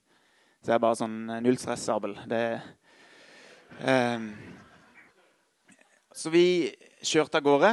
Så 0.62 0.70
jeg 0.70 0.78
er 0.78 0.84
bare 0.84 1.00
sånn 1.00 1.18
eh, 1.26 1.42
null 1.44 1.58
stress, 1.58 1.88
Abel. 1.90 2.14
Det, 2.30 2.42
eh, 3.82 4.26
så 6.14 6.30
vi 6.30 6.70
kjørte 7.02 7.40
av 7.40 7.46
gårde. 7.48 7.72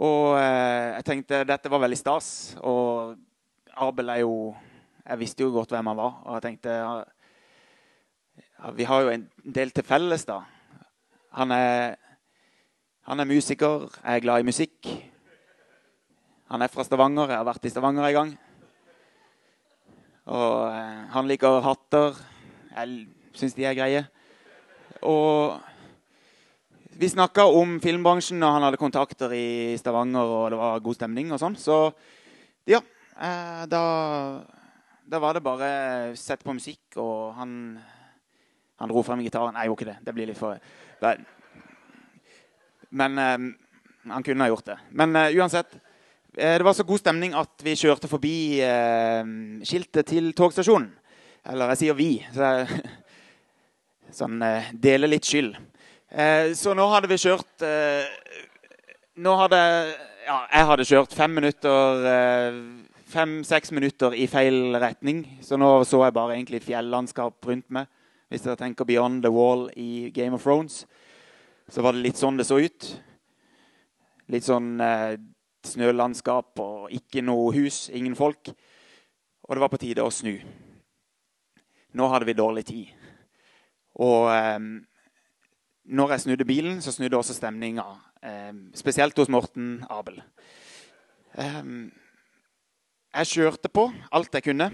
Og 0.00 0.38
eh, 0.38 0.88
jeg 0.96 1.06
tenkte 1.10 1.42
dette 1.44 1.72
var 1.72 1.82
veldig 1.84 1.98
stas. 2.00 2.30
Og 2.64 3.12
Abel 3.76 4.12
er 4.14 4.22
jo 4.24 4.54
Jeg 5.02 5.18
visste 5.18 5.42
jo 5.42 5.50
godt 5.52 5.74
hvem 5.74 5.90
han 5.90 5.98
var. 5.98 6.16
Og 6.24 6.38
jeg 6.38 6.46
tenkte 6.46 6.78
ja, 8.62 8.70
Vi 8.70 8.84
har 8.84 9.02
jo 9.02 9.10
en 9.10 9.26
del 9.42 9.72
til 9.74 9.84
felles, 9.84 10.24
da. 10.24 10.42
Han 11.34 11.50
er, 11.50 11.96
han 13.08 13.20
er 13.20 13.26
musiker. 13.26 13.88
Jeg 14.04 14.16
er 14.16 14.22
glad 14.22 14.40
i 14.40 14.46
musikk. 14.46 14.88
Han 16.52 16.62
er 16.62 16.70
fra 16.70 16.84
Stavanger. 16.84 17.30
Jeg 17.30 17.40
har 17.40 17.48
vært 17.48 17.66
i 17.66 17.72
Stavanger 17.72 18.06
en 18.06 18.14
gang. 18.14 18.32
Og 20.30 20.68
eh, 20.68 21.02
han 21.10 21.26
liker 21.26 21.62
hatter. 21.64 22.18
Jeg 22.76 23.06
syns 23.34 23.56
de 23.58 23.66
er 23.66 23.74
greie. 23.74 24.02
Og 25.02 25.58
vi 27.00 27.08
snakka 27.08 27.48
om 27.50 27.80
filmbransjen, 27.82 28.42
og 28.44 28.54
han 28.54 28.66
hadde 28.68 28.78
kontakter 28.78 29.32
i 29.34 29.74
Stavanger, 29.80 30.22
og 30.22 30.50
det 30.52 30.60
var 30.60 30.84
god 30.84 31.00
stemning 31.00 31.32
og 31.32 31.40
sånn. 31.42 31.56
Så 31.58 31.78
ja, 32.70 32.78
eh, 33.16 33.64
da, 33.66 33.82
da 35.02 35.22
var 35.24 35.34
det 35.34 35.42
bare 35.42 35.72
sett 36.20 36.44
på 36.44 36.54
musikk, 36.54 37.00
og 37.00 37.32
han 37.40 37.56
han 38.80 38.90
dro 38.90 39.02
frem 39.06 39.22
gitaren. 39.24 39.54
Nei, 39.56 39.66
gjorde 39.68 39.82
ikke 39.82 39.90
det. 39.92 39.98
Det 40.06 40.14
blir 40.16 40.30
litt 40.30 40.40
for. 40.40 40.58
Men 42.92 43.18
um, 43.18 43.48
han 44.12 44.22
kunne 44.26 44.44
ha 44.44 44.52
gjort 44.52 44.72
det. 44.72 44.78
Men 44.90 45.16
uh, 45.16 45.28
uansett. 45.38 45.74
eh, 46.36 46.56
det 46.58 46.64
var 46.64 46.74
så 46.74 46.84
god 46.84 47.00
stemning 47.00 47.34
at 47.34 47.62
vi 47.64 47.76
kjørte 47.78 48.08
forbi 48.10 48.60
uh, 48.60 49.22
skiltet 49.64 50.10
til 50.10 50.32
togstasjonen. 50.36 50.90
Eller 51.48 51.72
jeg 51.72 51.82
sier 51.82 51.98
vi. 51.98 52.10
Så 52.34 52.50
jeg 52.52 52.82
sånn, 54.20 54.42
uh, 54.42 54.72
deler 54.74 55.10
litt 55.10 55.28
skyld. 55.28 55.56
Så 56.52 56.74
nå 56.76 56.84
hadde 56.92 57.08
vi 57.08 57.16
kjørt 57.16 57.62
Nå 59.24 59.32
hadde 59.40 59.60
ja, 60.26 60.34
jeg 60.52 60.66
hadde 60.68 60.84
kjørt 60.84 61.14
fem 61.16 61.32
minutter 61.38 62.02
Fem-seks 63.08 63.72
minutter 63.72 64.12
i 64.12 64.26
feil 64.28 64.76
retning. 64.76 65.22
Så 65.40 65.56
nå 65.56 65.70
så 65.88 66.02
jeg 66.04 66.14
bare 66.18 66.36
egentlig 66.36 66.60
fjellandskap 66.66 67.48
rundt 67.48 67.64
meg. 67.72 67.88
Hvis 68.32 68.46
dere 68.46 68.56
tenker 68.56 68.86
Beyond 68.88 69.26
the 69.26 69.28
Wall 69.28 69.66
i 69.76 70.08
Game 70.08 70.32
of 70.32 70.40
Thrones, 70.40 70.86
så 71.68 71.82
var 71.84 71.92
det 71.92 72.00
litt 72.06 72.16
sånn 72.16 72.38
det 72.40 72.46
så 72.48 72.56
ut. 72.64 72.86
Litt 74.32 74.46
sånn 74.46 74.70
eh, 74.80 75.18
snølandskap 75.68 76.62
og 76.64 76.86
ikke 76.96 77.20
noe 77.20 77.50
hus, 77.52 77.90
ingen 77.92 78.14
folk. 78.16 78.48
Og 79.44 79.52
det 79.52 79.60
var 79.60 79.68
på 79.74 79.80
tide 79.82 80.00
å 80.00 80.08
snu. 80.08 80.38
Nå 81.92 82.08
hadde 82.08 82.30
vi 82.30 82.34
dårlig 82.38 82.62
tid. 82.70 82.94
Og 84.00 84.30
eh, 84.32 84.56
når 85.92 86.14
jeg 86.14 86.24
snudde 86.24 86.46
bilen, 86.48 86.80
så 86.80 86.94
snudde 86.96 87.18
også 87.20 87.36
stemninga. 87.36 87.84
Eh, 88.24 88.48
spesielt 88.80 89.20
hos 89.20 89.28
Morten 89.28 89.82
Abel. 89.92 90.22
Eh, 91.36 91.60
jeg 93.12 93.30
kjørte 93.34 93.68
på 93.68 93.90
alt 94.08 94.40
jeg 94.40 94.48
kunne. 94.48 94.70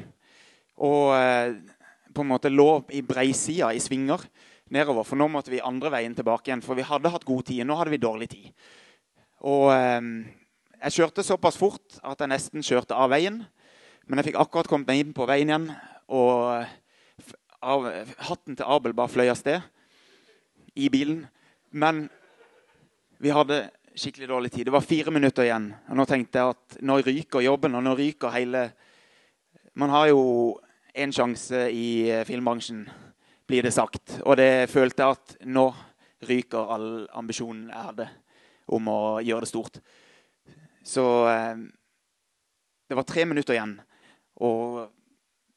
Og 0.79 1.11
eh, 1.19 1.59
på 2.19 2.27
en 2.27 2.33
måte 2.33 2.51
lå 2.53 2.83
i 2.95 3.05
breisida 3.07 3.71
i 3.75 3.83
svinger 3.83 4.27
nedover. 4.75 5.07
For 5.07 5.21
nå 5.21 5.29
måtte 5.33 5.53
vi 5.55 5.63
andre 5.65 5.93
veien 5.95 6.17
tilbake 6.19 6.51
igjen. 6.51 6.65
For 6.65 6.79
vi 6.79 6.87
hadde 6.87 7.13
hatt 7.15 7.27
god 7.29 7.47
tid. 7.49 7.63
Nå 7.67 7.79
hadde 7.79 7.95
vi 7.95 8.03
dårlig 8.03 8.31
tid. 8.35 8.51
Og 9.47 9.71
eh, 9.73 10.11
jeg 10.79 10.99
kjørte 10.99 11.27
såpass 11.27 11.59
fort 11.59 12.01
at 12.03 12.21
jeg 12.21 12.31
nesten 12.31 12.67
kjørte 12.67 12.99
av 12.99 13.11
veien. 13.15 13.41
Men 14.09 14.21
jeg 14.21 14.31
fikk 14.31 14.39
akkurat 14.41 14.71
kommet 14.71 14.91
meg 14.91 15.03
inn 15.03 15.17
på 15.17 15.27
veien 15.29 15.51
igjen, 15.51 15.67
og 16.09 16.65
av, 17.61 17.89
hatten 18.31 18.57
til 18.57 18.71
Abel 18.71 18.95
bare 18.97 19.13
fløy 19.13 19.27
av 19.29 19.37
sted 19.37 19.61
i 20.79 20.89
bilen. 20.89 21.27
Men 21.77 22.07
vi 23.21 23.35
hadde 23.35 23.67
skikkelig 23.99 24.31
dårlig 24.31 24.53
tid. 24.55 24.69
Det 24.69 24.73
var 24.73 24.87
fire 24.87 25.13
minutter 25.13 25.45
igjen. 25.45 25.69
Og 25.91 25.99
nå 25.99 26.07
tenkte 26.09 26.41
jeg 26.41 26.55
at 26.55 26.79
nå 26.89 26.97
ryker 27.03 27.45
jobben, 27.45 27.77
og 27.77 27.85
nå 27.85 27.97
ryker 27.99 28.33
hele 28.35 28.69
Man 29.79 29.93
har 29.93 30.09
jo 30.11 30.23
én 30.99 31.13
sjanse 31.15 31.69
i 31.71 32.11
filmbransjen, 32.27 32.83
blir 33.49 33.65
det 33.65 33.73
sagt. 33.73 34.19
Og 34.27 34.37
det 34.41 34.69
følte 34.73 35.05
jeg 35.05 35.17
at 35.19 35.37
nå 35.47 35.69
ryker 36.29 36.73
all 36.75 36.89
ambisjonen 37.17 37.69
jeg 37.71 37.87
hadde 37.91 38.09
om 38.75 38.91
å 38.91 39.01
gjøre 39.25 39.47
det 39.47 39.51
stort. 39.51 39.79
Så 40.85 41.05
eh, 41.31 41.61
det 42.89 42.97
var 42.99 43.07
tre 43.09 43.25
minutter 43.29 43.57
igjen. 43.57 43.77
Og 44.43 44.87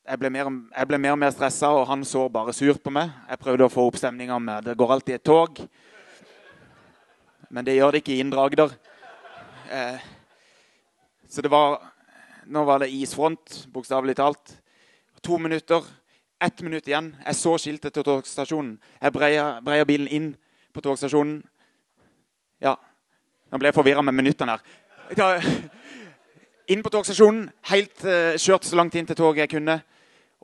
jeg 0.07 0.19
ble 0.21 0.31
mer, 0.33 0.50
jeg 0.75 0.89
ble 0.89 1.00
mer 1.01 1.15
og 1.15 1.21
mer 1.21 1.33
stressa, 1.33 1.71
og 1.75 1.86
han 1.89 2.05
så 2.07 2.25
bare 2.31 2.55
surt 2.55 2.81
på 2.83 2.93
meg. 2.93 3.12
Jeg 3.29 3.41
prøvde 3.41 3.67
å 3.67 3.74
få 3.74 3.86
opp 3.89 4.00
stemninga 4.00 4.39
med 4.41 4.69
det 4.69 4.77
går 4.79 4.95
alltid 4.98 5.17
et 5.17 5.27
tog. 5.27 5.62
Men 7.51 7.67
det 7.67 7.77
gjør 7.77 7.93
det 7.93 8.03
ikke 8.03 8.15
i 8.15 8.21
Indre 8.24 8.45
Agder. 8.45 8.75
Eh, 9.71 10.10
så 11.31 11.43
det 11.43 11.51
var 11.51 11.79
Nå 12.51 12.63
var 12.65 12.81
det 12.81 12.89
isfront, 12.91 13.67
bokstavelig 13.71 14.15
talt. 14.17 14.55
To 15.21 15.37
minutter. 15.37 15.83
Ett 16.43 16.61
minutt 16.61 16.87
igjen. 16.87 17.11
Jeg 17.25 17.35
så 17.37 17.51
skiltet 17.61 17.93
til 17.93 18.03
togstasjonen. 18.03 18.79
Jeg 19.01 19.13
breia, 19.13 19.85
bilen 19.85 20.07
inn 20.09 20.29
på 20.73 20.81
togstasjonen. 20.81 21.43
Ja. 22.61 22.73
Nå 23.51 23.59
ble 23.61 23.69
jeg 23.69 23.75
forvirra 23.77 24.01
med 24.01 24.17
minuttene 24.17 24.55
her. 24.57 25.43
Inn 26.73 26.81
på 26.81 26.89
togstasjonen, 26.89 27.51
helt 27.69 28.01
uh, 28.07 28.33
kjørt 28.33 28.65
så 28.65 28.79
langt 28.79 28.97
inn 28.97 29.05
til 29.05 29.19
toget 29.19 29.43
jeg 29.43 29.51
kunne. 29.53 29.75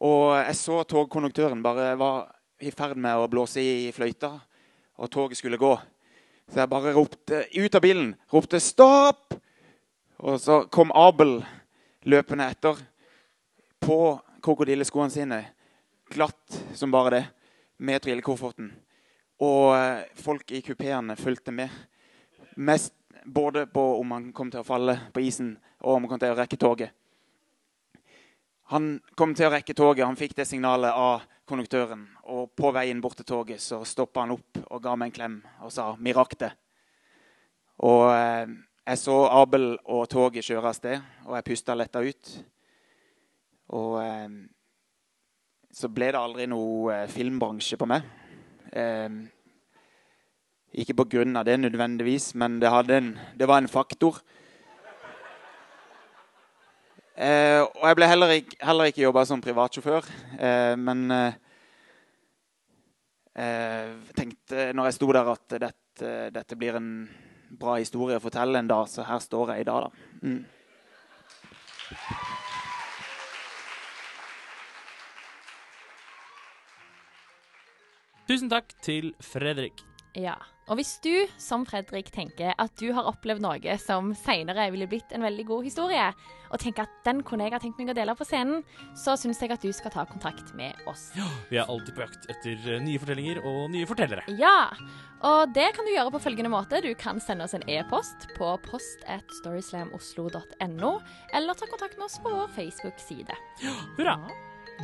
Og 0.05 0.35
jeg 0.35 0.59
så 0.59 0.83
togkonduktøren 0.85 1.65
bare 1.65 1.95
var 1.97 2.27
i 2.61 2.69
ferd 2.69 3.01
med 3.01 3.17
å 3.17 3.25
blåse 3.31 3.63
i 3.63 3.89
fløyta, 3.95 4.35
og 5.01 5.09
toget 5.09 5.41
skulle 5.41 5.57
gå. 5.57 5.73
Så 6.53 6.61
jeg 6.61 6.69
bare 6.69 6.93
ropte 6.93 7.41
ut 7.57 7.79
av 7.79 7.81
bilen. 7.81 8.13
Ropte 8.29 8.61
'stopp!' 8.61 9.39
Og 10.17 10.39
så 10.41 10.63
kom 10.69 10.93
Abel 10.93 11.39
løpende 12.05 12.49
etter 12.49 12.77
på 13.81 14.19
krokodilleskoene 14.47 15.11
sine. 15.11 15.39
Glatt 16.09 16.59
som 16.73 16.91
bare 16.91 17.09
det. 17.09 17.23
Med 17.77 18.01
trillekofferten. 18.01 18.71
Og 19.43 19.75
eh, 19.75 20.05
folk 20.17 20.51
i 20.55 20.61
kupeene 20.65 21.17
fulgte 21.19 21.51
med. 21.51 21.69
Mest 22.55 22.93
både 23.25 23.67
på 23.67 23.83
om 23.99 24.15
han 24.15 24.31
kom 24.33 24.49
til 24.51 24.63
å 24.63 24.67
falle 24.67 24.95
på 25.13 25.21
isen, 25.21 25.51
og 25.83 25.97
om 25.97 26.05
han 26.05 26.13
kom 26.13 26.21
til 26.23 26.31
å 26.33 26.37
rekke 26.39 26.57
toget. 26.57 26.95
Han 28.71 28.97
kom 29.15 29.35
til 29.35 29.49
å 29.49 29.51
rekke 29.53 29.75
toget. 29.77 30.07
Han 30.07 30.17
fikk 30.19 30.33
det 30.39 30.47
signalet 30.47 30.95
av 30.95 31.27
konduktøren. 31.47 32.07
Og 32.31 32.49
på 32.55 32.71
veien 32.75 33.03
bort 33.03 33.19
til 33.19 33.27
toget 33.27 33.61
så 33.63 33.83
stoppa 33.85 34.25
han 34.25 34.35
opp 34.35 34.63
og 34.65 34.81
ga 34.83 34.95
meg 34.95 35.11
en 35.11 35.17
klem 35.19 35.37
og 35.61 35.71
sa 35.71 35.91
det'. 35.99 36.55
Og 37.77 38.03
eh, 38.15 38.47
jeg 38.87 38.97
så 38.97 39.27
Abel 39.29 39.77
og 39.85 40.09
toget 40.09 40.43
kjøre 40.43 40.67
av 40.67 40.73
sted, 40.73 41.01
og 41.25 41.35
jeg 41.35 41.43
pusta 41.43 41.75
letta 41.75 41.99
ut. 41.99 42.43
Og 43.75 43.97
eh, 44.03 44.29
så 45.73 45.89
ble 45.91 46.11
det 46.13 46.21
aldri 46.21 46.47
noe 46.49 46.93
eh, 46.93 47.09
filmbransje 47.11 47.79
på 47.79 47.89
meg. 47.89 48.05
Eh, 48.71 49.09
ikke 50.77 50.97
på 50.99 51.07
grunn 51.17 51.35
av 51.39 51.47
det 51.47 51.57
nødvendigvis, 51.59 52.33
men 52.35 52.59
det, 52.61 52.69
en, 52.69 53.13
det 53.37 53.47
var 53.49 53.63
en 53.63 53.71
faktor. 53.71 54.19
Eh, 57.17 57.63
og 57.63 57.85
jeg 57.87 57.97
ble 57.97 58.09
heller 58.11 58.33
ikke, 58.35 58.57
heller 58.61 58.91
ikke 58.91 59.01
jobba 59.01 59.23
som 59.25 59.41
privatsjåfør. 59.41 60.09
Eh, 60.37 60.75
men 60.77 60.99
eh, 61.13 61.33
tenkte 64.17 64.69
når 64.77 64.91
jeg 64.91 64.97
sto 64.99 65.09
der, 65.15 65.31
at 65.33 65.57
dette, 65.65 66.11
dette, 66.35 66.59
blir 66.59 66.77
en 66.77 66.91
bra 67.57 67.79
historie 67.81 68.19
å 68.19 68.23
fortelle 68.23 68.61
en 68.61 68.69
dag. 68.69 68.85
Så 68.91 69.07
her 69.07 69.23
står 69.23 69.55
jeg 69.55 69.65
i 69.65 69.69
dag, 69.71 69.87
da. 69.87 69.89
Mm. 70.21 70.56
Tusen 78.27 78.49
takk 78.51 78.73
til 78.83 79.13
Fredrik. 79.23 79.85
Ja. 80.17 80.33
Og 80.67 80.75
hvis 80.81 80.97
du, 80.99 81.29
som 81.39 81.61
Fredrik, 81.63 82.09
tenker 82.11 82.51
at 82.59 82.73
du 82.81 82.89
har 82.91 83.07
opplevd 83.07 83.39
noe 83.39 83.75
som 83.79 84.09
seinere 84.19 84.65
ville 84.73 84.87
blitt 84.91 85.13
en 85.15 85.23
veldig 85.23 85.45
god 85.47 85.63
historie, 85.63 86.09
og 86.51 86.59
tenker 86.59 86.83
at 86.83 86.97
den 87.05 87.21
kunne 87.23 87.45
jeg 87.47 87.53
ha 87.55 87.61
tenkt 87.63 87.79
meg 87.79 87.93
å 87.93 87.95
dele 87.95 88.15
på 88.19 88.27
scenen, 88.27 88.65
så 88.99 89.15
syns 89.15 89.39
jeg 89.39 89.53
at 89.55 89.63
du 89.63 89.71
skal 89.71 89.93
ta 89.93 90.03
kontakt 90.09 90.51
med 90.59 90.75
oss. 90.91 91.05
Ja, 91.15 91.29
Vi 91.47 91.61
er 91.61 91.71
alltid 91.71 91.95
på 91.95 92.03
jakt 92.03 92.27
etter 92.33 92.67
eh, 92.73 92.81
nye 92.83 92.99
fortellinger 92.99 93.39
og 93.47 93.71
nye 93.71 93.87
fortellere. 93.87 94.27
Ja, 94.41 94.73
og 95.23 95.55
det 95.55 95.69
kan 95.77 95.87
du 95.87 95.93
gjøre 95.93 96.11
på 96.17 96.23
følgende 96.25 96.51
måte. 96.51 96.83
Du 96.83 96.91
kan 96.99 97.23
sende 97.23 97.47
oss 97.47 97.55
en 97.55 97.63
e-post 97.71 98.27
på 98.35 98.51
post 98.67 99.07
at 99.07 99.23
storyslamoslo.no, 99.39 100.93
eller 101.31 101.55
ta 101.55 101.71
kontakt 101.71 101.95
med 101.95 102.09
oss 102.09 102.19
på 102.19 102.35
vår 102.35 102.51
Facebook-side. 102.59 103.39
Hurra! 103.95 104.19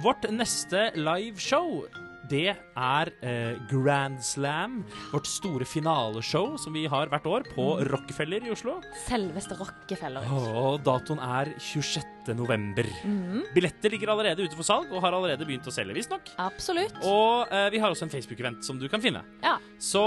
Vårt 0.02 0.24
neste 0.32 0.88
liveshow 0.96 1.84
det 2.34 2.50
er 2.50 3.12
eh, 3.22 3.60
Grand 3.70 4.18
Slam, 4.26 4.80
vårt 5.12 5.30
store 5.30 5.68
finaleshow 5.70 6.56
som 6.62 6.74
vi 6.74 6.86
har 6.90 7.12
hvert 7.12 7.28
år 7.30 7.48
på 7.54 7.68
Rockefeller 7.92 8.48
i 8.48 8.54
Oslo. 8.54 8.80
Selveste 9.06 9.58
Rockefeller. 9.60 10.26
Og 10.34 10.82
datoen 10.86 11.22
er 11.24 11.54
26. 11.62 12.34
november. 12.38 12.90
Billetter 13.54 13.94
ligger 13.94 14.14
allerede 14.16 14.48
ute 14.48 14.58
for 14.58 14.66
salg 14.68 14.92
og 14.94 15.04
har 15.06 15.14
allerede 15.14 15.46
begynt 15.48 15.70
å 15.70 15.74
selge, 15.74 15.96
visstnok. 15.98 16.34
Absolutt. 16.42 16.98
Og 17.06 17.54
eh, 17.54 17.70
vi 17.74 17.82
har 17.84 17.94
også 17.94 18.08
en 18.08 18.14
Facebook-event 18.14 18.66
som 18.66 18.82
du 18.82 18.90
kan 18.92 19.04
finne. 19.04 19.22
Ja. 19.44 19.60
Så 19.82 20.04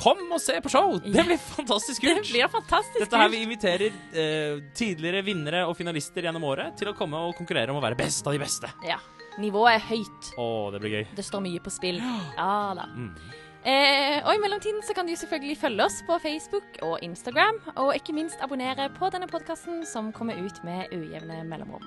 kom 0.00 0.20
og 0.32 0.40
se 0.42 0.56
på 0.64 0.72
show! 0.72 0.96
Det 1.04 1.24
blir 1.28 1.38
fantastisk 1.44 2.04
Det 2.08 2.16
blir 2.24 2.50
fantastisk 2.50 3.04
Dette 3.04 3.20
her. 3.20 3.30
Vi 3.32 3.44
inviterer 3.44 3.88
eh, 3.90 4.58
tidligere 4.76 5.22
vinnere 5.26 5.64
og 5.68 5.76
finalister 5.78 6.26
gjennom 6.26 6.46
året 6.50 6.78
til 6.80 6.90
å 6.90 6.96
komme 6.98 7.20
og 7.28 7.36
konkurrere 7.38 7.70
om 7.74 7.78
å 7.78 7.84
være 7.84 7.98
best 8.00 8.26
av 8.26 8.36
de 8.36 8.42
beste. 8.42 8.70
Ja. 8.88 8.98
Nivået 9.38 9.76
er 9.76 9.86
høyt. 9.90 10.32
Å, 10.40 10.48
det 10.74 10.80
blir 10.82 10.96
gøy. 10.98 11.04
Det 11.16 11.24
står 11.24 11.44
mye 11.46 11.62
på 11.62 11.70
spill. 11.72 12.00
Ja 12.36 12.74
da. 12.76 12.88
Mm. 12.90 13.14
Eh, 13.60 14.18
og 14.24 14.32
i 14.34 14.40
mellomtiden 14.40 14.80
så 14.82 14.94
kan 14.96 15.06
du 15.06 15.12
selvfølgelig 15.16 15.58
følge 15.60 15.84
oss 15.84 16.00
på 16.08 16.16
Facebook 16.22 16.80
og 16.82 16.98
Instagram, 17.04 17.60
og 17.76 17.94
ikke 17.94 18.16
minst 18.16 18.40
abonnere 18.40 18.88
på 18.96 19.10
denne 19.12 19.28
podkasten 19.28 19.84
som 19.86 20.12
kommer 20.16 20.40
ut 20.40 20.64
med 20.64 20.88
ujevne 20.96 21.44
mellomrom. 21.44 21.84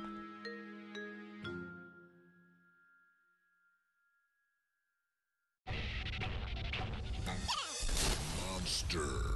Monster. 8.53 9.32